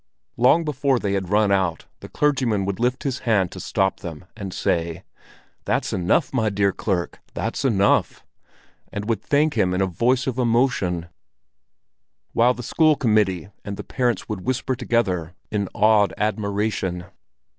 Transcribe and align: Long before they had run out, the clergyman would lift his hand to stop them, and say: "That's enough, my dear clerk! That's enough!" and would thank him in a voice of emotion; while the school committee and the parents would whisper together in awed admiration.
Long 0.35 0.65
before 0.65 0.97
they 0.97 1.13
had 1.13 1.29
run 1.29 1.51
out, 1.51 1.85
the 1.99 2.09
clergyman 2.09 2.65
would 2.65 2.79
lift 2.79 3.03
his 3.03 3.19
hand 3.19 3.51
to 3.51 3.59
stop 3.59 3.99
them, 3.99 4.25
and 4.35 4.51
say: 4.51 5.03
"That's 5.65 5.93
enough, 5.93 6.33
my 6.33 6.49
dear 6.49 6.71
clerk! 6.71 7.19
That's 7.35 7.63
enough!" 7.63 8.25
and 8.91 9.07
would 9.07 9.21
thank 9.21 9.53
him 9.53 9.75
in 9.75 9.81
a 9.81 9.85
voice 9.85 10.25
of 10.25 10.39
emotion; 10.39 11.09
while 12.33 12.55
the 12.55 12.63
school 12.63 12.95
committee 12.95 13.49
and 13.63 13.77
the 13.77 13.83
parents 13.83 14.27
would 14.27 14.41
whisper 14.41 14.75
together 14.75 15.35
in 15.51 15.69
awed 15.75 16.15
admiration. 16.17 17.05